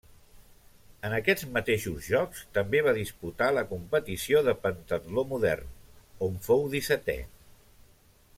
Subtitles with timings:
[1.09, 5.71] En aquests mateixos Jocs també va disputar la competició de pentatló modern,
[6.29, 7.19] on fou dissetè.